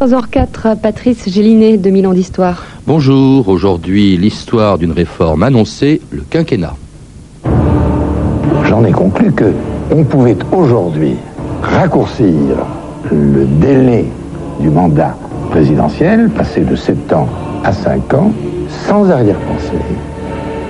[0.00, 2.64] 14h04, Patrice Gélinet, 2000 ans d'histoire.
[2.86, 6.74] Bonjour, aujourd'hui l'histoire d'une réforme annoncée, le quinquennat.
[8.64, 9.52] J'en ai conclu que
[9.90, 11.16] on pouvait aujourd'hui
[11.62, 12.32] raccourcir
[13.12, 14.06] le délai
[14.58, 15.14] du mandat
[15.50, 17.28] présidentiel, passer de 7 ans
[17.62, 18.32] à 5 ans,
[18.86, 19.82] sans arrière-pensée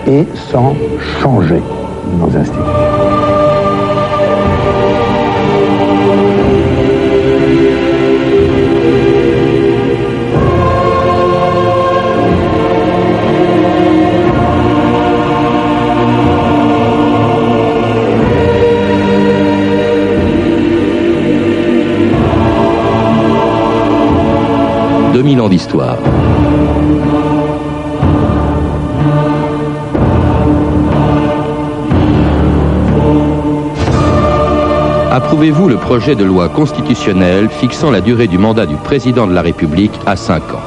[0.08, 0.74] et sans
[1.22, 1.62] changer
[2.18, 3.19] nos institutions.
[25.40, 25.96] 2000 ans d'histoire.
[35.10, 39.42] Approuvez-vous le projet de loi constitutionnelle fixant la durée du mandat du président de la
[39.42, 40.60] République à 5 ans?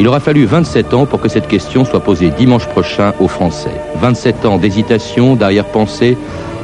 [0.00, 3.80] Il aura fallu 27 ans pour que cette question soit posée dimanche prochain aux Français.
[4.00, 6.16] 27 ans d'hésitation, d'arrière-pensée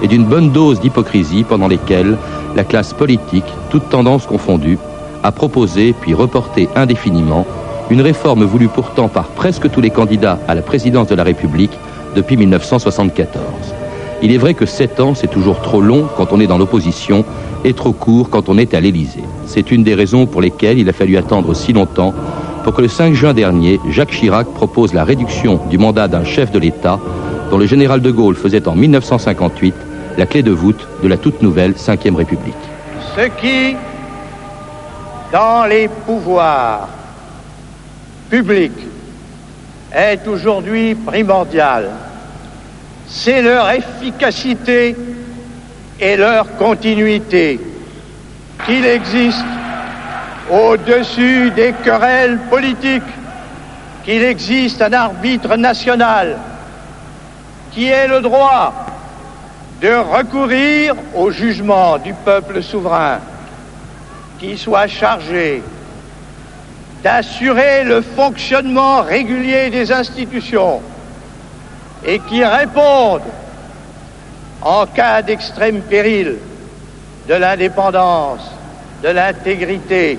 [0.03, 2.17] et d'une bonne dose d'hypocrisie pendant lesquels
[2.55, 4.79] la classe politique, toutes tendances confondues,
[5.25, 7.47] a proposé puis reporté indéfiniment
[7.91, 11.77] une réforme voulue pourtant par presque tous les candidats à la présidence de la République
[12.15, 13.43] depuis 1974.
[14.23, 17.25] Il est vrai que sept ans, c'est toujours trop long quand on est dans l'opposition
[17.65, 19.25] et trop court quand on est à l'Élysée.
[19.47, 22.15] C'est une des raisons pour lesquelles il a fallu attendre si longtemps
[22.63, 26.51] pour que le 5 juin dernier, Jacques Chirac propose la réduction du mandat d'un chef
[26.53, 26.99] de l'État
[27.51, 29.75] dont le général de Gaulle faisait en 1958
[30.17, 32.55] la clé de voûte de la toute nouvelle Ve République.
[33.17, 33.77] Ce qui
[35.35, 36.89] dans les pouvoirs
[38.31, 38.87] publics
[39.93, 41.91] est aujourd'hui primordial.
[43.09, 44.97] C'est leur efficacité
[45.99, 47.61] et leur continuité
[48.65, 49.45] qu'il existe
[50.53, 53.03] au-dessus des querelles politiques,
[54.05, 56.37] qu'il existe un arbitre national
[57.73, 58.73] qui ait le droit
[59.83, 63.19] de recourir au jugement du peuple souverain
[64.45, 65.63] qui soit chargé
[67.03, 70.83] d'assurer le fonctionnement régulier des institutions
[72.05, 73.23] et qui réponde
[74.61, 76.37] en cas d'extrême péril
[77.27, 78.51] de l'indépendance,
[79.03, 80.19] de l'intégrité,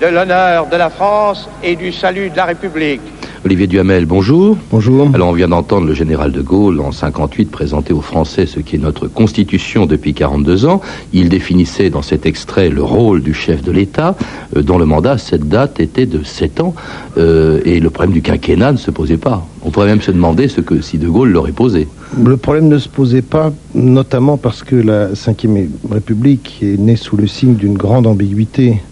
[0.00, 3.17] de l'honneur de la France et du salut de la République.
[3.48, 4.58] Olivier Duhamel, bonjour.
[4.70, 5.08] Bonjour.
[5.14, 8.76] Alors on vient d'entendre le général de Gaulle en 58 présenter aux Français ce qui
[8.76, 10.82] est notre constitution depuis 42 ans.
[11.14, 14.16] Il définissait dans cet extrait le rôle du chef de l'État,
[14.54, 16.74] euh, dont le mandat à cette date était de 7 ans.
[17.16, 19.46] Euh, et le problème du quinquennat ne se posait pas.
[19.64, 21.88] On pourrait même se demander ce que si de Gaulle l'aurait posé.
[22.22, 27.16] Le problème ne se posait pas, notamment parce que la Ve République est née sous
[27.16, 28.82] le signe d'une grande ambiguïté.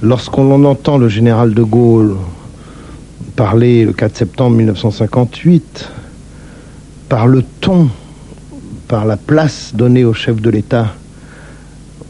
[0.00, 2.16] Lorsqu'on entend le général de Gaulle
[3.42, 5.88] parler le 4 septembre 1958,
[7.08, 7.88] par le ton,
[8.86, 10.94] par la place donnée au chef de l'État,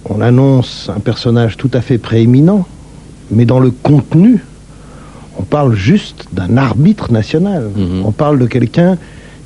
[0.05, 2.67] on annonce un personnage tout à fait prééminent,
[3.31, 4.45] mais dans le contenu,
[5.39, 7.71] on parle juste d'un arbitre national.
[7.75, 8.05] Mhm.
[8.05, 8.99] On parle de quelqu'un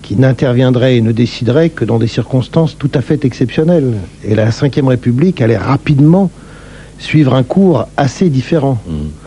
[0.03, 3.93] qui n'interviendrait et ne déciderait que dans des circonstances tout à fait exceptionnelles.
[4.25, 6.33] Et la Ve République allait rapidement
[6.99, 8.83] suivre un cours assez différent.
[8.89, 9.26] Mhm.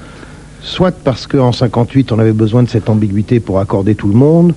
[0.70, 4.54] Soit parce qu'en 58, on avait besoin de cette ambiguïté pour accorder tout le monde,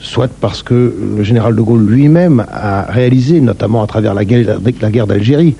[0.00, 4.58] soit parce que le général de Gaulle lui-même a réalisé, notamment à travers la guerre,
[4.80, 5.54] la guerre d'Algérie,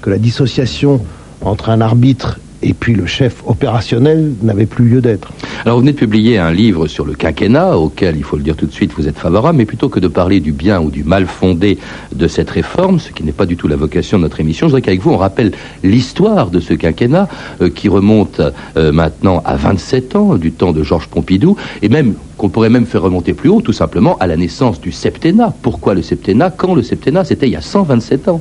[0.00, 1.02] que la dissociation
[1.42, 5.30] entre un arbitre et puis le chef opérationnel n'avait plus lieu d'être.
[5.64, 8.56] Alors vous venez de publier un livre sur le quinquennat, auquel, il faut le dire
[8.56, 11.04] tout de suite, vous êtes favorable, mais plutôt que de parler du bien ou du
[11.04, 11.78] mal fondé
[12.14, 14.70] de cette réforme, ce qui n'est pas du tout la vocation de notre émission, je
[14.70, 17.28] voudrais qu'avec vous on rappelle l'histoire de ce quinquennat
[17.60, 18.40] euh, qui remonte
[18.76, 22.86] euh, maintenant à 27 ans, du temps de Georges Pompidou, et même qu'on pourrait même
[22.86, 25.52] faire remonter plus haut, tout simplement à la naissance du septennat.
[25.62, 26.50] Pourquoi le septennat?
[26.50, 27.24] Quand le septennat?
[27.24, 28.40] C'était il y a 127 ans.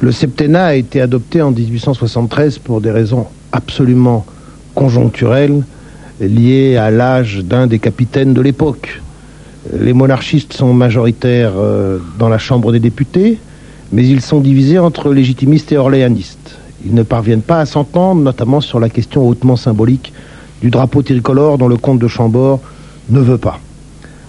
[0.00, 4.24] Le septennat a été adopté en 1873 pour des raisons absolument
[4.76, 5.64] conjoncturelles
[6.20, 9.02] liées à l'âge d'un des capitaines de l'époque.
[9.76, 13.38] Les monarchistes sont majoritaires euh, dans la Chambre des députés,
[13.90, 16.56] mais ils sont divisés entre légitimistes et orléanistes.
[16.86, 20.12] Ils ne parviennent pas à s'entendre, notamment sur la question hautement symbolique
[20.62, 22.60] du drapeau tricolore dont le comte de Chambord
[23.10, 23.58] ne veut pas.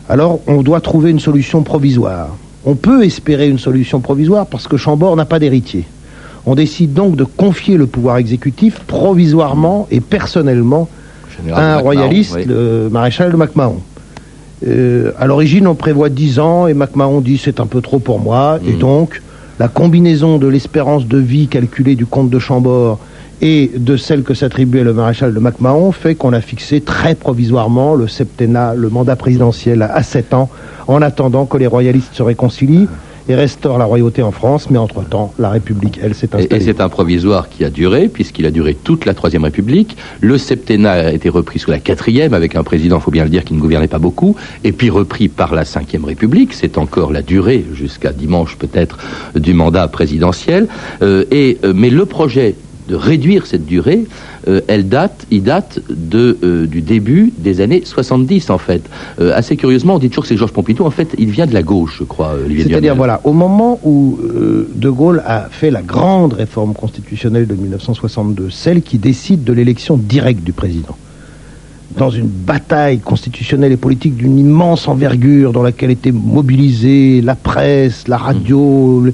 [0.09, 2.29] Alors on doit trouver une solution provisoire.
[2.65, 5.85] On peut espérer une solution provisoire parce que Chambord n'a pas d'héritier.
[6.45, 10.89] On décide donc de confier le pouvoir exécutif provisoirement et personnellement
[11.37, 12.45] Général à un royaliste, oui.
[12.45, 13.79] le maréchal de MacMahon.
[14.67, 18.19] Euh, à l'origine, on prévoit 10 ans et MacMahon dit c'est un peu trop pour
[18.19, 18.59] moi.
[18.67, 18.79] Et Mhm.
[18.79, 19.21] donc,
[19.59, 22.99] la combinaison de l'espérance de vie calculée du comte de Chambord
[23.41, 27.95] et de celle que s'attribuait le maréchal de MacMahon fait qu'on a fixé très provisoirement
[27.95, 30.49] le septennat, le mandat présidentiel à 7 ans,
[30.87, 32.87] en attendant que les royalistes se réconcilient
[33.29, 36.47] et restaurent la royauté en France, mais entre-temps, la République, elle, s'est installée.
[36.49, 39.97] Et, c'est un provisoire qui a duré, puisqu'il a duré toute la Troisième République.
[40.19, 43.29] Le septennat a été repris sous la quatrième, avec un président, il faut bien le
[43.29, 46.53] dire, qui ne gouvernait pas beaucoup, et puis repris par la Cinquième République.
[46.53, 48.97] C'est encore la durée, jusqu'à dimanche peut-être,
[49.35, 50.67] du mandat présidentiel.
[51.03, 52.55] Euh, et, euh, mais le projet
[52.89, 54.05] de réduire cette durée,
[54.47, 58.81] euh, elle date, il date de, euh, du début des années 70 en fait.
[59.21, 61.53] Euh, assez curieusement, on dit toujours que c'est Georges Pompidou, en fait, il vient de
[61.53, 62.35] la gauche, je crois.
[62.57, 64.17] C'est-à-dire, voilà, au moment où
[64.75, 69.97] De Gaulle a fait la grande réforme constitutionnelle de 1962, celle qui décide de l'élection
[69.97, 70.97] directe du président
[71.97, 78.07] dans une bataille constitutionnelle et politique d'une immense envergure dans laquelle étaient mobilisés la presse,
[78.07, 79.05] la radio,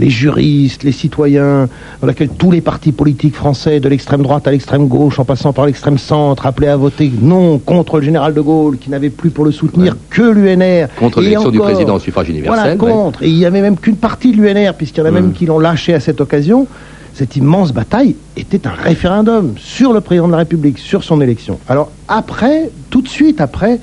[0.00, 1.68] les juristes, les citoyens,
[2.00, 5.52] dans laquelle tous les partis politiques français, de l'extrême droite à l'extrême gauche, en passant
[5.52, 9.30] par l'extrême centre, appelaient à voter non contre le général de Gaulle, qui n'avait plus
[9.30, 10.88] pour le soutenir que l'UNR.
[10.98, 12.76] Contre l'élection du président au suffrage universel.
[12.76, 13.22] Voilà, contre.
[13.22, 15.46] Et il n'y avait même qu'une partie de l'UNR, puisqu'il y en a même qui
[15.46, 16.66] l'ont lâché à cette occasion
[17.14, 21.58] cette immense bataille était un référendum sur le président de la République, sur son élection.
[21.68, 23.80] Alors après, tout de suite après,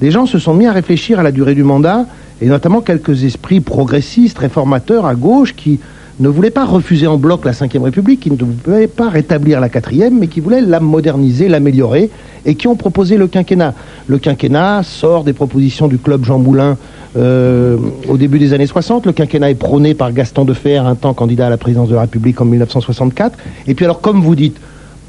[0.00, 2.06] les gens se sont mis à réfléchir à la durée du mandat,
[2.40, 5.78] et notamment quelques esprits progressistes, réformateurs à gauche, qui
[6.20, 9.68] ne voulaient pas refuser en bloc la Ve République, qui ne voulaient pas rétablir la
[9.68, 12.10] quatrième, mais qui voulaient la moderniser, l'améliorer,
[12.46, 13.74] et qui ont proposé le quinquennat.
[14.06, 16.76] Le quinquennat sort des propositions du club Jean Moulin
[17.16, 17.76] euh,
[18.08, 19.06] au début des années 60.
[19.06, 22.02] Le quinquennat est prôné par Gaston Defer, un temps candidat à la présidence de la
[22.02, 23.38] République en 1964.
[23.66, 24.58] Et puis alors, comme vous dites,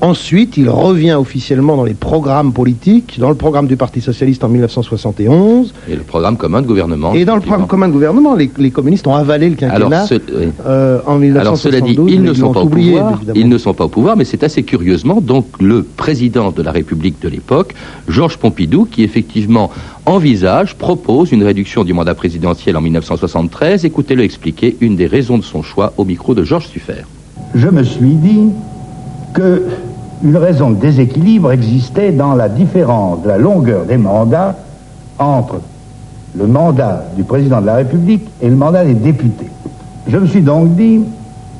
[0.01, 4.49] Ensuite, il revient officiellement dans les programmes politiques, dans le programme du Parti Socialiste en
[4.49, 5.73] 1971.
[5.89, 7.13] Et le programme commun de gouvernement.
[7.13, 10.07] Et dans le programme commun de gouvernement, les, communistes ont avalé le quinquennat Alors,
[10.65, 11.37] euh, en 1972.
[11.37, 13.21] Alors cela dit, ils ne sont pas au pouvoir.
[13.35, 16.71] Ils ne sont pas au pouvoir, mais c'est assez curieusement donc le président de la
[16.71, 17.73] République de l'époque,
[18.07, 19.71] Georges Pompidou, qui effectivement
[20.05, 23.85] envisage, propose une réduction du mandat présidentiel en 1973.
[23.85, 27.07] Écoutez-le expliquer une des raisons de son choix au micro de Georges Suffert.
[27.55, 28.49] Je me suis dit
[29.35, 34.55] qu'une raison de déséquilibre existait dans la différence de la longueur des mandats
[35.19, 35.57] entre
[36.35, 39.49] le mandat du président de la République et le mandat des députés.
[40.07, 41.01] Je me suis donc dit,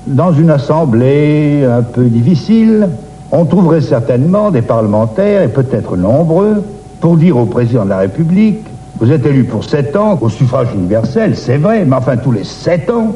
[0.07, 2.89] dans une assemblée un peu difficile,
[3.31, 6.63] on trouverait certainement des parlementaires, et peut-être nombreux,
[7.01, 8.65] pour dire au président de la République,
[8.99, 12.43] vous êtes élu pour sept ans, au suffrage universel, c'est vrai, mais enfin tous les
[12.43, 13.15] sept ans,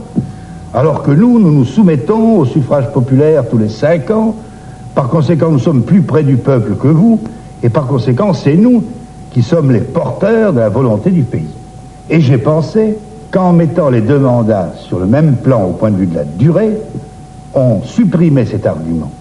[0.73, 4.35] alors que nous, nous nous soumettons au suffrage populaire tous les cinq ans,
[4.95, 7.21] par conséquent, nous sommes plus près du peuple que vous,
[7.63, 8.83] et par conséquent, c'est nous
[9.31, 11.47] qui sommes les porteurs de la volonté du pays.
[12.09, 12.95] Et j'ai pensé
[13.31, 16.24] qu'en mettant les deux mandats sur le même plan au point de vue de la
[16.24, 16.71] durée,
[17.53, 19.12] on supprimait cet argument.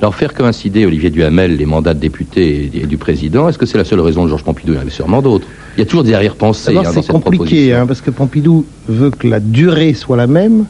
[0.00, 3.78] Alors faire coïncider, Olivier Duhamel, les mandats de député et du président, est-ce que c'est
[3.78, 4.72] la seule raison de Georges Pompidou?
[4.72, 5.46] Il y en avait sûrement d'autres.
[5.76, 9.26] Il y a toujours des arrière-pensées hein, C'est compliqué, hein, parce que Pompidou veut que
[9.26, 10.66] la durée soit la même,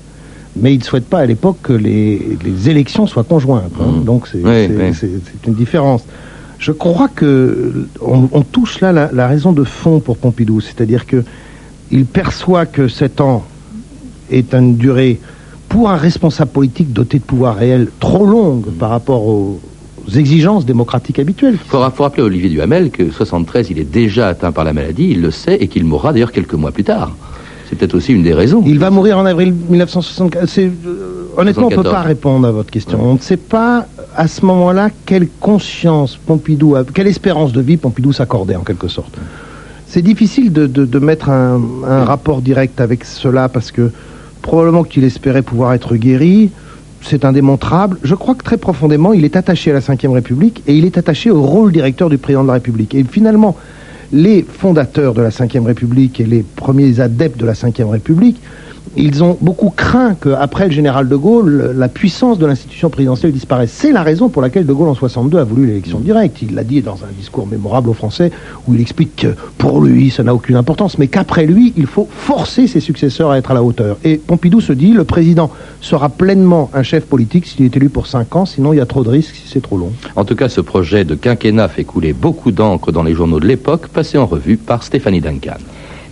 [0.56, 3.72] mais il ne souhaite pas à l'époque que les, élections soient conjointes.
[3.80, 4.00] Hein.
[4.00, 4.04] Mmh.
[4.04, 6.04] Donc c'est une différence.
[6.58, 11.22] Je crois que on, touche là la, raison de fond pour Pompidou, c'est-à-dire que
[11.90, 13.44] il perçoit que sept ans
[14.30, 15.20] est une durée
[15.68, 19.60] pour un responsable politique doté de pouvoir réel trop longue par rapport aux,
[20.14, 21.54] exigences démocratiques habituelles.
[21.54, 25.08] Il faut, rappeler à Olivier Duhamel que 73, il est déjà atteint par la maladie,
[25.10, 27.16] il le sait, et qu'il mourra d'ailleurs quelques mois plus tard.
[27.68, 28.62] C'est peut-être aussi une des raisons.
[28.66, 30.58] Il va mourir en avril 1964.
[30.58, 30.70] Euh,
[31.36, 32.98] honnêtement, on ne peut pas répondre à votre question.
[33.02, 37.76] On ne sait pas à ce moment-là quelle conscience Pompidou, a, quelle espérance de vie
[37.76, 39.18] Pompidou s'accordait en quelque sorte.
[39.88, 41.60] C'est difficile de, mettre un,
[42.04, 43.90] rapport direct avec cela parce que
[44.42, 46.50] probablement qu'il espérait pouvoir être guéri.
[47.02, 47.98] C'est indémontrable.
[48.02, 50.98] Je crois que très profondément, il est attaché à la Ve République et il est
[50.98, 52.94] attaché au rôle directeur du président de la République.
[52.94, 53.56] Et finalement,
[54.12, 58.40] les fondateurs de la Ve République et les premiers adeptes de la Ve République
[58.96, 63.70] ils ont beaucoup craint qu'après le général de Gaulle, la puissance de l'institution présidentielle disparaisse.
[63.72, 66.42] C'est la raison pour laquelle de Gaulle en 62 a voulu l'élection directe.
[66.42, 68.30] Il l'a dit dans un discours mémorable aux Français
[68.66, 72.08] où il explique que pour lui, ça n'a aucune importance, mais qu'après lui, il faut
[72.10, 73.98] forcer ses successeurs à être à la hauteur.
[74.04, 75.50] Et Pompidou se dit, le président
[75.80, 78.86] sera pleinement un chef politique s'il est élu pour 5 ans, sinon il y a
[78.86, 79.92] trop de risques si c'est trop long.
[80.16, 83.46] En tout cas, ce projet de quinquennat fait couler beaucoup d'encre dans les journaux de
[83.46, 85.58] l'époque, passé en revue par Stéphanie Duncan.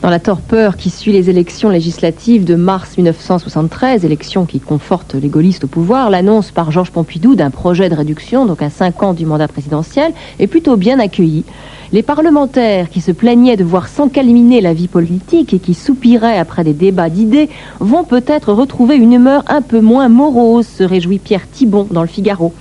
[0.04, 5.30] Dans la torpeur qui suit les élections législatives de mars 1973, élections qui confortent les
[5.30, 9.14] gaullistes au pouvoir, l'annonce par Georges Pompidou d'un projet de réduction, donc à 5 ans
[9.14, 11.46] du mandat présidentiel, est plutôt bien accueillie.
[11.90, 16.64] Les parlementaires qui se plaignaient de voir s'encalminer la vie politique et qui soupiraient après
[16.64, 17.48] des débats d'idées
[17.80, 22.08] vont peut-être retrouver une humeur un peu moins morose, se réjouit Pierre Thibon dans le
[22.08, 22.52] Figaro.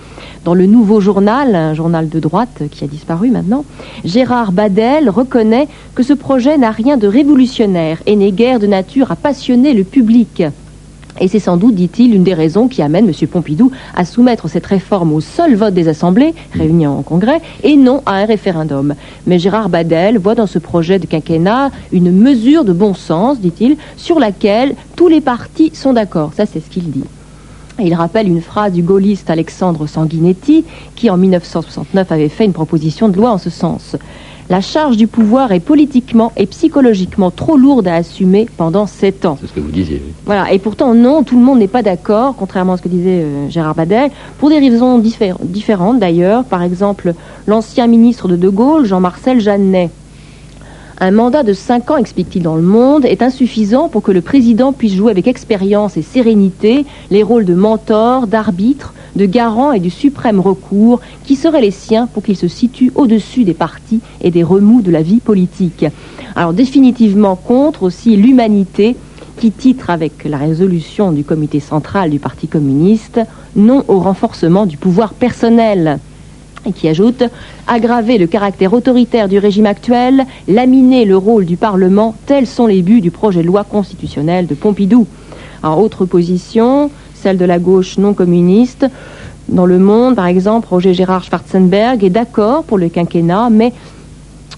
[0.43, 3.65] Dans le Nouveau Journal, un journal de droite qui a disparu maintenant,
[4.03, 9.11] Gérard Badel reconnaît que ce projet n'a rien de révolutionnaire et n'est guère de nature
[9.11, 10.43] à passionner le public.
[11.19, 13.27] Et c'est sans doute, dit-il, une des raisons qui amène M.
[13.27, 18.01] Pompidou à soumettre cette réforme au seul vote des assemblées réunies en congrès et non
[18.05, 18.95] à un référendum.
[19.27, 23.77] Mais Gérard Badel voit dans ce projet de quinquennat une mesure de bon sens, dit-il,
[23.95, 26.31] sur laquelle tous les partis sont d'accord.
[26.35, 27.03] Ça, c'est ce qu'il dit.
[27.79, 30.63] Il rappelle une phrase du gaulliste Alexandre Sanguinetti,
[30.95, 33.95] qui en 1969 avait fait une proposition de loi en ce sens.
[34.49, 39.37] La charge du pouvoir est politiquement et psychologiquement trop lourde à assumer pendant sept ans.
[39.39, 40.03] C'est ce que vous disiez.
[40.25, 43.21] Voilà, et pourtant non, tout le monde n'est pas d'accord, contrairement à ce que disait
[43.23, 46.43] euh, Gérard Badel, pour des raisons diffé- différentes d'ailleurs.
[46.43, 47.13] Par exemple,
[47.47, 49.89] l'ancien ministre de De Gaulle, Jean-Marcel Jeannet.
[51.05, 54.71] Un mandat de cinq ans, explique-t-il dans Le Monde, est insuffisant pour que le président
[54.71, 59.89] puisse jouer avec expérience et sérénité les rôles de mentor, d'arbitre, de garant et du
[59.89, 64.43] suprême recours qui seraient les siens pour qu'il se situe au-dessus des partis et des
[64.43, 65.85] remous de la vie politique.
[66.37, 68.95] Alors définitivement contre aussi l'humanité
[69.41, 73.19] qui titre avec la résolution du comité central du Parti communiste
[73.57, 75.99] non au renforcement du pouvoir personnel
[76.65, 77.23] et qui ajoute
[77.67, 82.81] aggraver le caractère autoritaire du régime actuel, laminer le rôle du Parlement, tels sont les
[82.81, 85.07] buts du projet de loi constitutionnel de Pompidou.
[85.61, 88.85] En autre position, celle de la gauche non communiste,
[89.49, 93.73] dans le monde, par exemple, Roger Gérard Schwarzenberg est d'accord pour le quinquennat, mais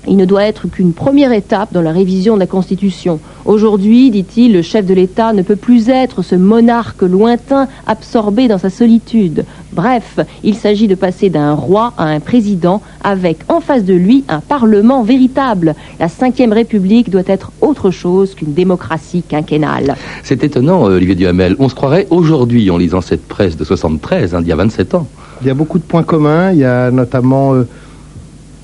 [0.08, 3.20] il ne doit être qu'une première étape dans la révision de la Constitution.
[3.46, 8.58] Aujourd'hui, dit-il, le chef de l'État ne peut plus être ce monarque lointain absorbé dans
[8.58, 9.46] sa solitude.
[9.74, 14.24] Bref, il s'agit de passer d'un roi à un président avec en face de lui
[14.30, 15.76] un parlement véritable.
[16.00, 19.96] La Ve République doit être autre chose qu'une démocratie quinquennale.
[20.24, 21.56] C'est étonnant, euh, Olivier Duhamel.
[21.60, 24.96] On se croirait aujourd'hui, en lisant cette presse de 73, hein, d'il y a 27
[24.96, 25.08] ans.
[25.42, 26.52] Il y a beaucoup de points communs.
[26.52, 27.68] Il y a notamment euh,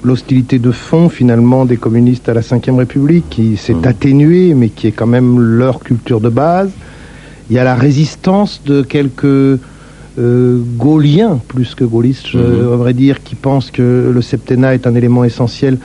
[0.04, 3.86] l'hostilité de fond, finalement, des communistes à la Ve République, qui s'est Mhm.
[3.86, 6.72] atténuée, mais qui est quand même leur culture de base.
[7.50, 9.60] Il y a la résistance de quelques
[10.20, 12.60] euh, gauliens, plus que gaullistes, je Mhm.
[12.60, 15.78] devrais dire, qui pensent que le septennat est un élément essentiel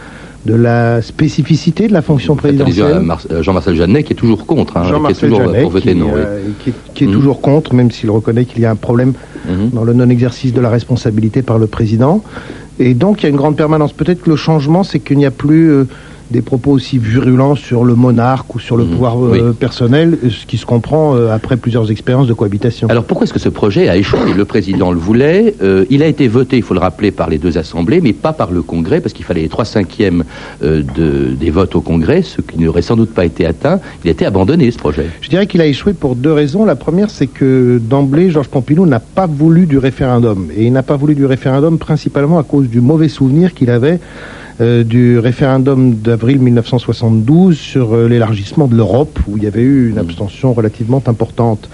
[0.44, 3.04] de la spécificité de la fonction à présidentielle.
[3.30, 5.92] Euh, Jean-Marcel Jeannet, qui est toujours contre, hein, qui est toujours euh, Jeannet, pour voter
[5.92, 6.06] qui, non.
[6.06, 6.12] oui.
[6.16, 7.12] euh, qui est, qui est Mhm.
[7.14, 9.12] toujours contre, même s'il reconnaît qu'il y a un problème
[9.48, 9.70] Mhm.
[9.72, 12.22] dans le non-exercice de la responsabilité par le président.
[12.78, 13.92] Et donc, il y a une grande permanence.
[13.92, 15.84] Peut-être que le changement, c'est qu'il n'y a plus euh,
[16.30, 18.90] des propos aussi virulents sur le monarque ou sur le Mhm.
[18.90, 19.54] pouvoir euh, Oui.
[19.58, 22.88] personnel, ce qui se comprend euh, après plusieurs expériences de cohabitation.
[22.88, 24.32] Alors pourquoi est-ce que ce projet a échoué?
[24.36, 25.54] Le président le voulait.
[25.62, 28.32] euh, il a été voté, il faut le rappeler, par les deux assemblées, mais pas
[28.32, 30.24] par le Congrès, parce qu'il fallait les trois cinquièmes
[30.62, 33.80] euh, de, des votes au Congrès, ce qui n'aurait sans doute pas été atteint.
[34.04, 35.06] Il a été abandonné, ce projet.
[35.20, 36.64] Je dirais qu'il a échoué pour deux raisons.
[36.64, 40.48] La première, c'est que d'emblée, Georges Pompidou n'a pas voulu du référendum.
[40.56, 44.00] Et il n'a pas voulu du référendum principalement à cause du mauvais souvenir qu'il avait
[44.60, 49.90] euh, du référendum d'avril 1972 sur euh, l'élargissement de l'Europe, où il y avait eu
[49.90, 51.68] une abstention relativement importante.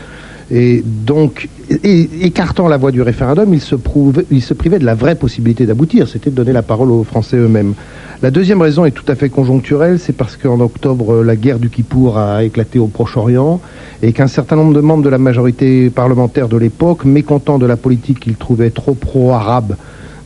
[0.50, 1.48] Et donc,
[1.82, 5.14] et- écartant la voie du référendum, il se, prouve- il se privait de la vraie
[5.14, 7.74] possibilité d'aboutir, c'était de donner la parole aux Français eux-mêmes.
[8.20, 11.58] La deuxième raison est tout à fait conjoncturelle, c'est parce qu'en octobre, euh, la guerre
[11.58, 13.60] du Kippour a éclaté au Proche-Orient
[14.02, 17.76] et qu'un certain nombre de membres de la majorité parlementaire de l'époque, mécontents de la
[17.76, 19.76] politique qu'ils trouvaient trop pro-arabe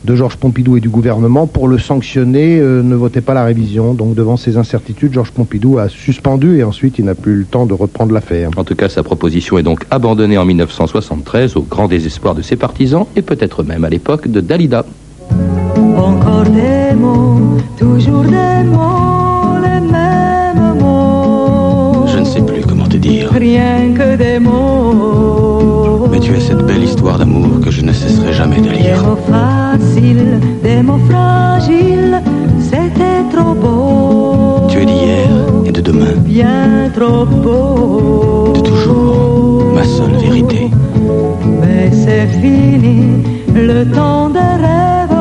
[0.07, 3.93] de Georges Pompidou et du gouvernement, pour le sanctionner, euh, ne votaient pas la révision.
[3.93, 7.45] Donc devant ces incertitudes, Georges Pompidou a suspendu et ensuite il n'a plus eu le
[7.45, 8.49] temps de reprendre l'affaire.
[8.55, 12.55] En tout cas, sa proposition est donc abandonnée en 1973 au grand désespoir de ses
[12.55, 14.85] partisans et peut-être même à l'époque de Dalida.
[15.97, 22.05] Encore des mots, toujours des mots, les mêmes mots.
[22.07, 23.29] Je ne sais plus comment te dire.
[23.33, 26.07] Rien que des mots.
[26.09, 27.91] Mais tu as cette belle histoire d'amour que je ne
[28.37, 29.03] jamais de Des lire.
[29.03, 32.21] mots faciles, des mots fragiles,
[32.59, 34.67] c'était trop beau.
[34.69, 35.27] Tu es d'hier
[35.65, 38.53] et de demain, Bien trop beau.
[38.55, 40.69] de toujours, ma seule vérité.
[41.61, 43.23] Mais c'est fini,
[43.55, 45.19] le temps des rêves.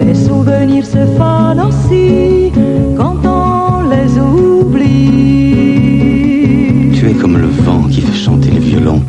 [0.00, 2.52] Les souvenirs se fanent aussi
[2.98, 4.10] quand on les
[5.62, 6.90] oublie.
[6.94, 9.00] Tu es comme le vent qui fait chanter le violon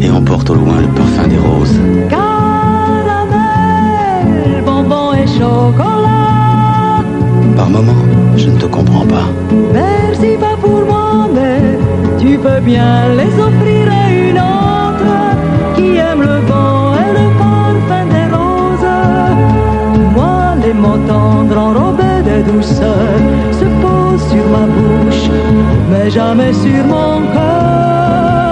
[0.00, 1.78] et emporte au loin le parfum des roses.
[8.36, 9.28] Je ne te comprends pas.
[9.72, 11.78] Merci pas pour moi, mais
[12.18, 15.14] tu peux bien les offrir à une autre
[15.76, 18.94] qui aime le vent et le parfum des roses.
[20.14, 23.18] Moi, les mots tendres enrobés de douceur
[23.52, 25.30] se posent sur ma bouche,
[25.90, 28.45] mais jamais sur mon cœur.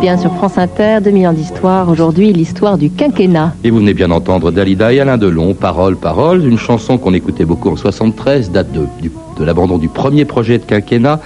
[0.00, 1.88] Bien sur France Inter, 2000 ans d'histoire.
[1.88, 3.54] Aujourd'hui, l'histoire du quinquennat.
[3.64, 7.44] Et vous venez bien d'entendre Dalida et Alain Delon, Parole, Parole, une chanson qu'on écoutait
[7.44, 11.20] beaucoup en 73, date de, du- de l'abandon du premier projet de quinquennat,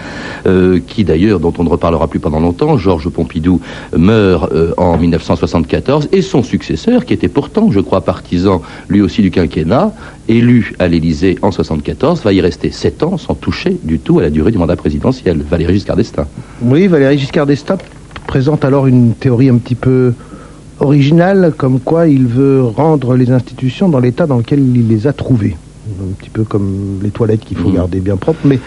[0.47, 3.61] euh, qui d'ailleurs, dont on ne reparlera plus pendant longtemps, Georges Pompidou
[3.97, 9.23] meurt euh, en 1974, et son successeur, qui était pourtant, je crois, partisan lui aussi
[9.23, 9.93] du quinquennat,
[10.29, 14.23] élu à l'Élysée en 74, va y rester sept ans sans toucher du tout à
[14.23, 16.27] la durée du mandat présidentiel, Valéry Giscard d'Estaing.
[16.63, 17.79] Oui, Valéry Giscard d'Estaing
[18.35, 20.13] présente alors une théorie un petit peu
[20.81, 25.13] originale, comme quoi il veut rendre les institutions dans l'état dans lequel il les a
[25.13, 25.55] trouvées.
[26.03, 27.77] Un petit peu comme les toilettes qu'il faut Mhm.
[27.77, 28.59] garder bien propres, mais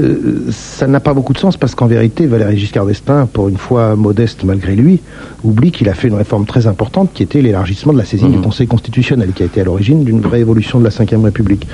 [0.00, 3.56] euh, ça n'a pas beaucoup de sens parce qu'en vérité, Valéry Giscard d'Estaing, pour une
[3.56, 4.98] fois modeste malgré lui,
[5.44, 8.34] oublie qu'il a fait une réforme très importante qui était l'élargissement de la saisine Mhm.
[8.34, 11.68] du Conseil constitutionnel, qui a été à l'origine d'une vraie évolution de la Ve République.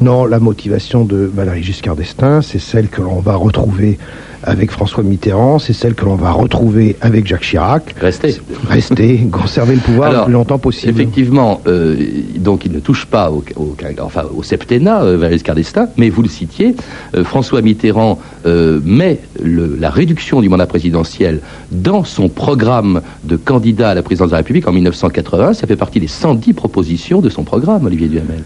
[0.00, 3.98] Non, la motivation de Valéry Giscard d'Estaing, c'est celle que l'on va retrouver
[4.46, 7.94] avec François Mitterrand, c'est celle que l'on va retrouver avec Jacques Chirac.
[8.00, 8.36] Restez.
[8.68, 10.92] Rester, conserver le pouvoir le plus longtemps possible.
[10.92, 11.96] Effectivement, euh,
[12.36, 16.10] donc il ne touche pas au, au- enfin, au septennat, euh, Valéry Giscard d'Estaing, mais
[16.10, 16.74] vous le citiez,
[17.16, 21.40] euh, François Mitterrand met le- la réduction du mandat présidentiel
[21.72, 25.54] dans son programme de candidat à la présidence de la République en 1980.
[25.54, 28.42] Ça fait partie des 110 propositions de son programme, Olivier Duhamel.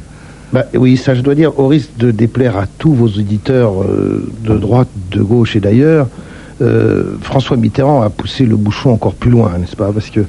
[0.53, 4.27] Bah, oui, ça je dois dire, au risque de déplaire à tous vos auditeurs euh,
[4.45, 6.09] de droite, de gauche et d'ailleurs,
[6.63, 9.93] euh, François Mitterrand a poussé le bouchon encore plus loin, n'est-ce pas?
[9.93, 10.21] Parce que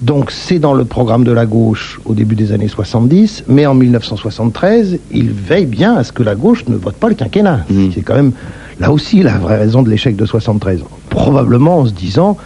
[0.00, 3.74] donc c'est dans le programme de la gauche au début des années 70, mais en
[3.74, 7.64] 1973, il veille bien à ce que la gauche ne vote pas le quinquennat.
[7.94, 8.32] C'est quand même
[8.80, 10.80] là aussi la vraie raison de l'échec de 73.
[11.08, 12.36] Probablement en se disant,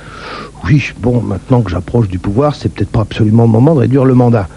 [0.64, 4.04] oui, bon, maintenant que j'approche du pouvoir, c'est peut-être pas absolument le moment de réduire
[4.04, 4.48] le mandat.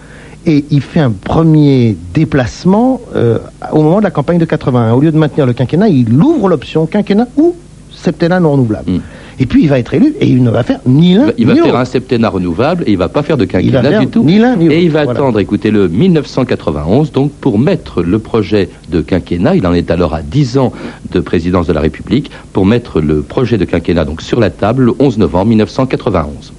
[0.46, 3.38] Et il fait un premier déplacement euh,
[3.72, 4.92] au moment de la campagne de 81.
[4.92, 7.54] Au lieu de maintenir le quinquennat, il ouvre l'option quinquennat ou
[7.90, 8.90] septennat non renouvelable.
[8.92, 9.00] Mm.
[9.40, 11.32] Et puis il va être élu et il ne va faire ni Il l'un va,
[11.38, 11.78] il va ni faire l'autre.
[11.80, 14.22] un septennat renouvelable et il va pas faire de quinquennat faire du tout.
[14.22, 15.18] ni l'un ni Et il l'autre, va voilà.
[15.20, 20.22] attendre, écoutez-le, 1991, donc pour mettre le projet de quinquennat, il en est alors à
[20.22, 20.72] 10 ans
[21.10, 24.84] de présidence de la République, pour mettre le projet de quinquennat donc sur la table
[24.84, 26.52] le 11 novembre 1991.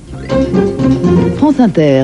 [1.37, 2.03] France Inter.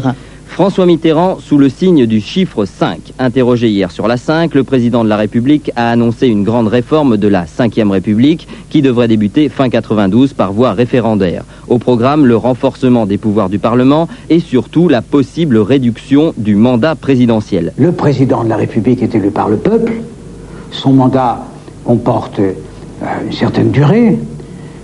[0.51, 3.13] François Mitterrand sous le signe du chiffre 5.
[3.19, 7.15] Interrogé hier sur la 5, le président de la République a annoncé une grande réforme
[7.15, 11.45] de la 5e République qui devrait débuter fin 92 par voie référendaire.
[11.69, 16.95] Au programme, le renforcement des pouvoirs du Parlement et surtout la possible réduction du mandat
[16.95, 17.71] présidentiel.
[17.77, 19.93] Le président de la République est élu par le peuple.
[20.71, 21.45] Son mandat
[21.85, 22.51] comporte euh,
[23.25, 24.19] une certaine durée.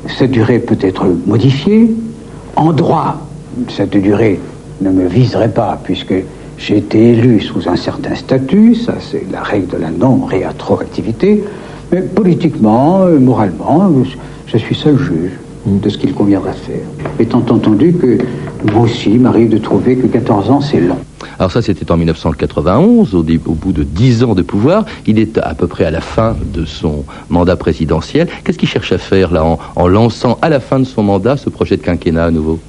[0.08, 1.94] Cette durée peut être modifiée.
[2.56, 3.28] En droit,
[3.68, 4.40] cette durée
[4.82, 6.14] ne me viserait pas puisque
[6.58, 8.76] j'ai été élu sous un certain statut.
[8.76, 11.44] Ça, c'est la règle de la non-rétroactivité.
[11.92, 15.32] Mais politiquement, euh, moralement, je, je suis seul juge
[15.66, 16.86] de ce qu'il conviendra faire.
[17.20, 18.18] Étant entendu que
[18.72, 20.98] moi aussi, m'arrive de trouver que 14 ans, c'est long.
[21.40, 24.86] Alors ça, c'était en 1991, au, au bout de 10 ans de pouvoir.
[25.06, 28.28] Il est à peu près à la fin de son mandat présidentiel.
[28.44, 29.44] Qu'est-ce qu'il cherche à faire là,
[29.76, 32.60] en lançant à la fin de son mandat ce projet de quinquennat à nouveau?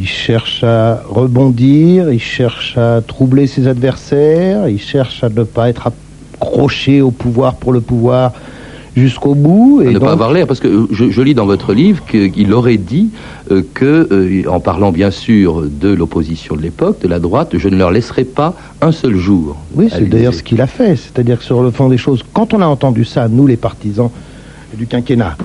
[0.00, 5.68] Il cherche à rebondir, il cherche à troubler ses adversaires, il cherche à ne pas
[5.68, 5.92] être
[6.40, 8.32] accroché au pouvoir pour le pouvoir
[8.96, 9.82] jusqu'au bout.
[9.82, 12.50] Et ne pas avoir l'air, parce que euh, je, je lis dans votre livre qu'il
[12.54, 13.10] aurait dit
[13.50, 17.68] euh, que, euh, en parlant bien sûr de l'opposition de l'époque, de la droite, je
[17.68, 19.58] ne leur laisserai pas un seul jour.
[19.74, 20.96] Oui, c'est d'ailleurs ce qu'il a fait.
[20.96, 24.08] C'est-à-dire que sur le fond des choses, quand on a entendu ça, nous les partisans
[24.78, 25.36] du quinquennat,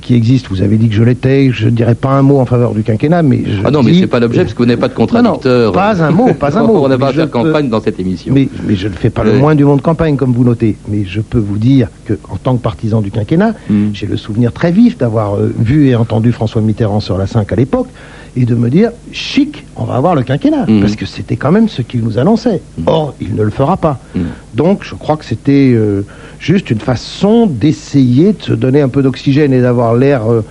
[0.00, 2.46] qui existe, vous avez dit que je l'étais, je ne dirais pas un mot en
[2.46, 4.66] faveur du quinquennat, mais je Ah non, mais dis- c'est pas l'objet, parce que vous
[4.66, 5.72] n'avez pas de Non, non, contradicteur.
[5.72, 6.84] pas un mot, pas un mot.
[6.84, 8.32] On n'a Mais pas à faire peux- campagne dans cette émission.
[8.34, 9.38] Mais, mais je ne fais pas le Ouais.
[9.38, 10.76] moins du monde campagne, comme vous notez.
[10.88, 13.88] Mais je peux vous dire que, en tant que partisan du quinquennat, Mm.
[13.92, 17.52] j'ai le souvenir très vif d'avoir euh, vu et entendu François Mitterrand sur la 5
[17.52, 17.88] à l'époque
[18.36, 20.66] et de me dire chic, on va avoir le quinquennat.
[20.66, 20.80] Mm.
[20.80, 22.60] Parce que c'était quand même ce qu'il nous annonçait.
[22.86, 23.98] Or, il ne le fera pas.
[24.14, 24.20] Mm.
[24.54, 26.02] Donc, je crois que c'était euh,
[26.38, 30.42] juste une façon d'essayer de se donner un peu d'oxygène et d'avoir l'air euh,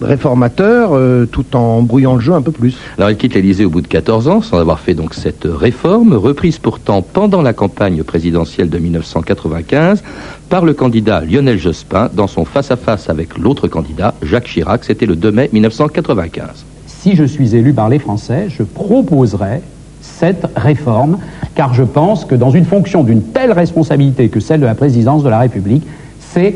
[0.00, 2.76] réformateur euh, tout en brouillant le jeu un peu plus.
[2.98, 6.14] Alors il quitte l'Élysée au bout de 14 ans, sans avoir fait donc cette réforme,
[6.14, 10.02] reprise pourtant pendant la campagne présidentielle de 1995
[10.48, 14.84] par le candidat Lionel Jospin dans son face-à-face avec l'autre candidat, Jacques Chirac.
[14.84, 16.64] C'était le 2 mai 1995.
[17.04, 19.60] Si je suis élu par les Français, je proposerai
[20.00, 21.18] cette réforme,
[21.54, 25.22] car je pense que dans une fonction d'une telle responsabilité que celle de la présidence
[25.22, 25.86] de la République,
[26.18, 26.54] c'est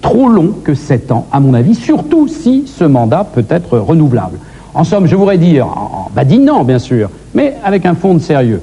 [0.00, 4.38] trop long que sept ans, à mon avis, surtout si ce mandat peut être renouvelable.
[4.72, 8.60] En somme, je voudrais dire, en, badinant bien sûr, mais avec un fond de sérieux,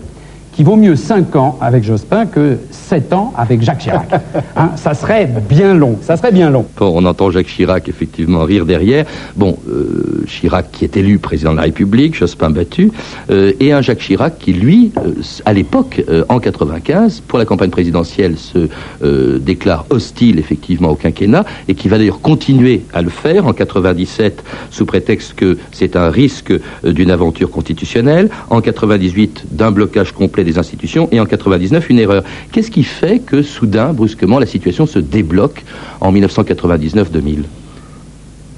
[0.60, 4.10] qu'il vaut mieux 5 ans avec Jospin que 7 ans avec Jacques Chirac.
[4.56, 6.66] Hein, ça serait bien long, ça serait bien long.
[6.76, 9.06] Bon, on entend Jacques Chirac effectivement rire derrière.
[9.38, 12.92] Bon, euh, Chirac qui est élu président de la République, Jospin battu,
[13.30, 15.14] euh, et un Jacques Chirac qui, lui, euh,
[15.46, 18.68] à l'époque, euh, en 95, pour la campagne présidentielle, se
[19.02, 23.54] euh, déclare hostile effectivement au quinquennat et qui va d'ailleurs continuer à le faire en
[23.54, 30.12] 97 sous prétexte que c'est un risque euh, d'une aventure constitutionnelle, en 98 d'un blocage
[30.12, 32.24] complet des institutions et en 99 une erreur.
[32.52, 35.64] Qu'est-ce qui fait que soudain, brusquement, la situation se débloque
[36.02, 37.44] en 1999-2000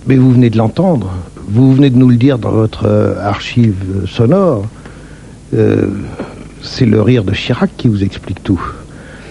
[0.08, 1.12] Mais vous venez de l'entendre,
[1.48, 3.76] vous venez de nous le dire dans votre euh, archive
[4.08, 4.66] sonore.
[5.54, 5.88] Euh,
[6.62, 8.62] c'est le rire de Chirac qui vous explique tout.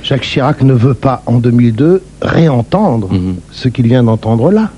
[0.02, 3.36] Jacques Chirac ne veut pas, en 2002, réentendre Mhm.
[3.52, 4.70] ce qu'il vient d'entendre là.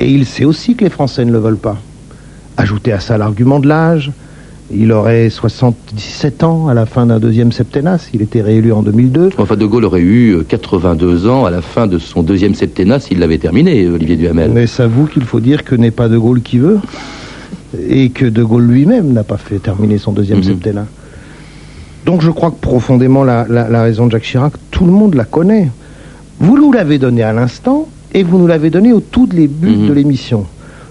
[0.00, 1.76] Et il sait aussi que les Français ne le veulent pas.
[2.56, 4.10] Ajoutez à ça l'argument de l'âge.
[4.72, 9.30] Il aurait 77 ans à la fin d'un deuxième septennat s'il était réélu en 2002.
[9.36, 12.98] Enfin, De Gaulle aurait eu euh, 82 ans à la fin de son deuxième septennat
[12.98, 14.50] s'il l'avait terminé, Olivier Duhamel.
[14.52, 16.78] Mais à vous qu'il faut dire que n'est pas De Gaulle qui veut,
[17.88, 20.44] et que De Gaulle lui-même n'a pas fait terminer son deuxième Mhm.
[20.44, 20.86] septennat.
[22.06, 25.14] Donc je crois que profondément la, la- la raison de Jacques Chirac, tout le monde
[25.14, 25.68] la connaît.
[26.40, 29.88] Vous nous l'avez donnée à l'instant, et vous nous l'avez donnée au tout début Mhm.
[29.88, 30.46] de l'émission.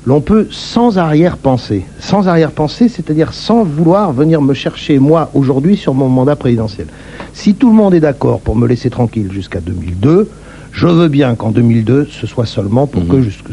[0.06, 5.94] L'on peut sans arrière-pensée, sans arrière-pensée, c'est-à-dire sans vouloir venir me chercher, moi, aujourd'hui, sur
[5.94, 6.88] mon mandat présidentiel.
[7.34, 10.30] Si tout le monde est d'accord pour me laisser tranquille jusqu'à 2002,
[10.74, 13.10] je veux bien qu'en 2002, ce soit seulement pour Mhm.
[13.10, 13.46] que jusque,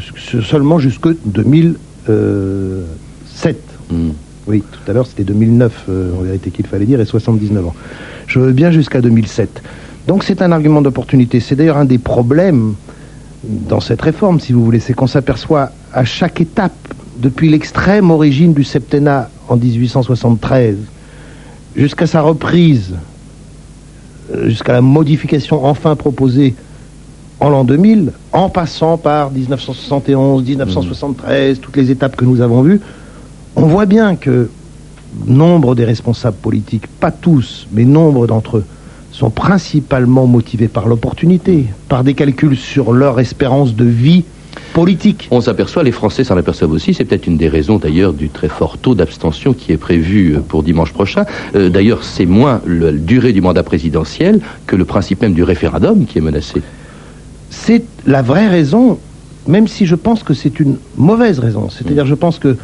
[0.43, 1.77] seulement jusque 2007.
[3.91, 4.09] Mm.
[4.49, 7.75] Oui, tout à l'heure c'était 2009 euh, en vérité qu'il fallait dire et 79 ans.
[8.27, 9.63] Je veux bien jusqu'à 2007.
[10.09, 11.39] Donc c'est un argument d'opportunité.
[11.41, 12.75] C'est d'ailleurs un des problèmes
[13.45, 16.73] dans cette réforme, si vous voulez, c'est qu'on s'aperçoit à chaque étape,
[17.19, 20.77] depuis l'extrême origine du septennat en 1873,
[21.77, 22.95] jusqu'à sa reprise,
[24.33, 26.55] euh, jusqu'à la modification enfin proposée
[27.41, 32.81] en l'an 2000, en passant par 1971, 1973, toutes les étapes que nous avons vues,
[33.57, 34.51] on voit bien que
[35.27, 38.65] nombre des responsables politiques, pas tous, mais nombre d'entre eux,
[39.11, 44.25] sont principalement motivés par l'opportunité, par des calculs sur leur espérance de vie
[44.73, 45.29] politique.
[45.31, 48.49] On s'aperçoit, les Français s'en aperçoivent aussi, c'est peut-être une des raisons d'ailleurs du très
[48.49, 51.25] fort taux d'abstention qui est prévu euh, pour dimanche prochain.
[51.55, 56.07] Euh, d'ailleurs, c'est moins la durée du mandat présidentiel que le principe même du référendum
[56.07, 56.63] qui est menacé.
[57.51, 58.99] C'est la vraie raison,
[59.47, 61.69] même si je pense que c'est une mauvaise raison.
[61.69, 62.57] C'est-à-dire, je pense que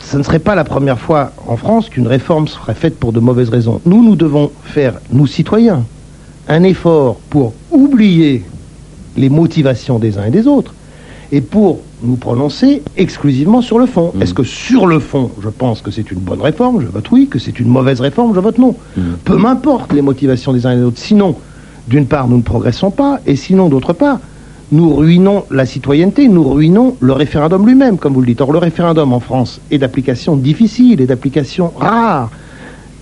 [0.00, 3.18] ce ne serait pas la première fois en France qu'une réforme serait faite pour de
[3.18, 3.80] mauvaises raisons.
[3.86, 5.84] Nous, nous devons faire, nous citoyens,
[6.48, 8.44] un effort pour oublier
[9.16, 10.74] les motivations des uns et des autres
[11.32, 14.12] et pour nous prononcer exclusivement sur le fond.
[14.20, 17.26] Est-ce que sur le fond, je pense que c'est une bonne réforme, je vote oui,
[17.28, 18.74] que c'est une mauvaise réforme, je vote non.
[19.24, 20.98] Peu m'importe les motivations des uns et des autres.
[20.98, 21.34] Sinon,
[21.88, 24.20] d'une part, nous ne progressons pas, et sinon, d'autre part,
[24.72, 28.40] nous ruinons la citoyenneté, nous ruinons le référendum lui-même, comme vous le dites.
[28.40, 32.30] Or, le référendum en France est d'application difficile et d'application rare.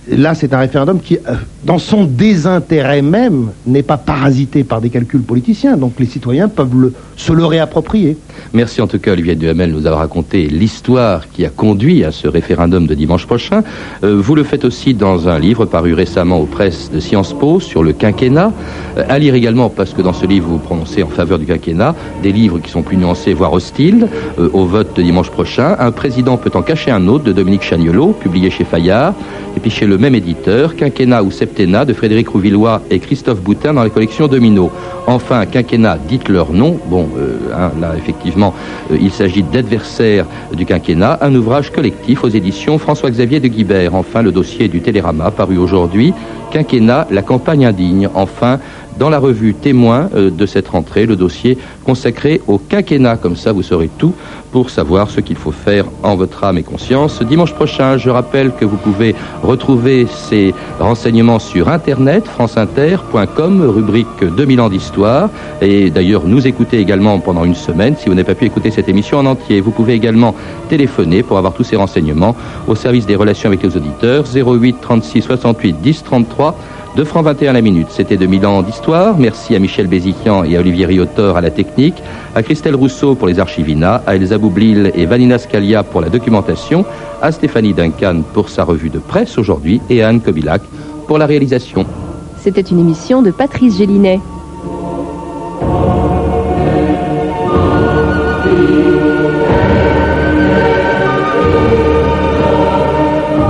[0.07, 1.33] Là, c'est un référendum qui, euh,
[1.65, 5.77] dans son désintérêt même, n'est pas parasité par des calculs politiciens.
[5.77, 8.17] Donc, les citoyens peuvent se le réapproprier.
[8.53, 12.27] Merci en tout cas Olivier Duhamel nous avoir raconté l'histoire qui a conduit à ce
[12.27, 13.63] référendum de dimanche prochain.
[14.03, 17.59] Euh, vous le faites aussi dans un livre paru récemment aux presses de Sciences Po
[17.59, 18.51] sur le quinquennat.
[18.97, 21.95] Euh, à lire également parce que dans ce livre vous prononcez en faveur du quinquennat,
[22.21, 24.07] des livres qui sont plus nuancés voire hostiles
[24.39, 25.75] euh, au vote de dimanche prochain.
[25.79, 29.13] Un président peut en cacher un autre de Dominique Chagnolot, publié chez Fayard,
[29.55, 33.83] et puis chez le même éditeur, Quinquennat ou De Frédéric Rouvillois et Christophe Boutin dans
[33.83, 34.71] la collection Domino.
[35.07, 36.77] Enfin, Quinquennat, dites leur nom.
[36.87, 38.53] Bon, euh, hein, là, effectivement,
[38.91, 43.95] euh, il s'agit d'adversaires du quinquennat, un ouvrage collectif aux éditions François-Xavier de Guibert.
[43.95, 46.13] Enfin, le dossier du Télérama, paru aujourd'hui,
[46.51, 48.09] Quinquennat, la campagne indigne.
[48.13, 48.59] Enfin,
[48.97, 53.17] dans la revue Témoin euh, de cette rentrée, le dossier consacré au quinquennat.
[53.17, 54.13] Comme ça, vous saurez tout
[54.51, 57.21] pour savoir ce qu'il faut faire en votre âme et conscience.
[57.21, 64.61] Dimanche prochain, je rappelle que vous pouvez retrouver ces renseignements sur Internet, franceinter.com, rubrique 2000
[64.61, 65.29] ans d'histoire.
[65.61, 67.95] Et d'ailleurs, nous écouter également pendant une semaine.
[67.97, 70.35] Si vous n'avez pas pu écouter cette émission en entier, vous pouvez également
[70.69, 72.35] téléphoner pour avoir tous ces renseignements
[72.67, 76.55] au service des relations avec les auditeurs 08 36 68 10 33
[76.95, 77.87] 2 francs 21 la minute.
[77.89, 79.17] C'était 2000 ans d'histoire.
[79.17, 82.01] Merci à Michel Béziquian et à Olivier Riotor à la technique,
[82.33, 86.85] à Christelle Rousseau pour les archivina, à Elsa Boublil et Vanina Scalia pour la documentation,
[87.21, 90.61] à Stéphanie Duncan pour sa revue de presse aujourd'hui et à Anne Kobilac
[91.05, 91.85] pour la réalisation.
[92.37, 94.19] C'était une émission de Patrice Gélinet.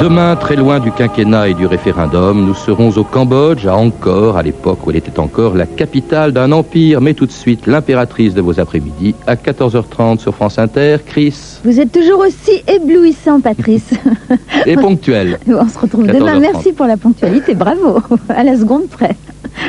[0.05, 4.43] Demain, très loin du quinquennat et du référendum, nous serons au Cambodge, à Angkor, à
[4.43, 7.01] l'époque où elle était encore la capitale d'un empire.
[7.01, 10.97] Mais tout de suite, l'impératrice de vos après-midi, à 14h30 sur France Inter.
[11.03, 11.57] Chris.
[11.63, 13.95] Vous êtes toujours aussi éblouissant, Patrice.
[14.67, 15.39] Et ponctuel.
[15.47, 16.37] On se retrouve demain.
[16.37, 16.39] 14h30.
[16.39, 17.55] Merci pour la ponctualité.
[17.55, 17.99] Bravo.
[18.29, 19.15] À la seconde près.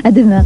[0.05, 0.45] À demain.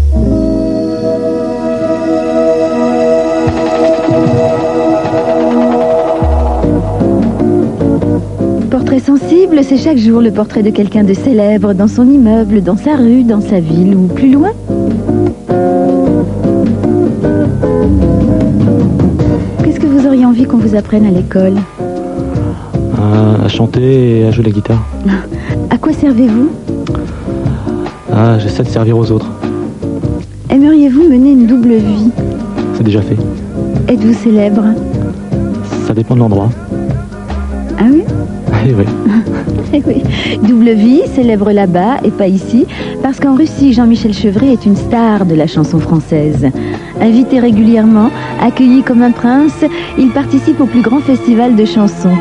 [8.80, 12.78] Portrait sensible, c'est chaque jour le portrait de quelqu'un de célèbre dans son immeuble, dans
[12.78, 14.52] sa rue, dans sa ville ou plus loin.
[19.62, 21.56] Qu'est-ce que vous auriez envie qu'on vous apprenne à l'école?
[22.96, 24.82] À, à chanter et à jouer la guitare.
[25.68, 26.48] À quoi servez-vous?
[28.10, 29.30] Ah, j'essaie de servir aux autres.
[30.48, 32.10] Aimeriez-vous mener une double vie?
[32.76, 33.18] C'est déjà fait.
[33.88, 34.64] Êtes-vous célèbre?
[35.86, 36.48] Ça dépend de l'endroit.
[37.78, 38.04] Ah oui?
[38.66, 38.84] Eh oui.
[39.72, 40.02] Eh oui.
[40.42, 42.66] Double vie, célèbre là-bas et pas ici,
[43.02, 46.48] parce qu'en Russie, Jean-Michel Chevray est une star de la chanson française.
[47.00, 49.64] Invité régulièrement, accueilli comme un prince,
[49.96, 52.16] il participe au plus grand festival de chansons.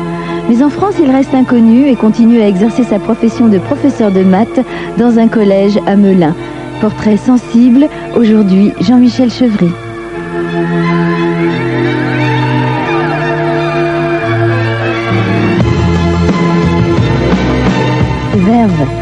[0.48, 4.22] Mais en France, il reste inconnu et continue à exercer sa profession de professeur de
[4.22, 4.64] maths
[4.96, 6.34] dans un collège à Melun.
[6.80, 9.70] Portrait sensible, aujourd'hui Jean-Michel Chevry.
[18.60, 18.99] rêve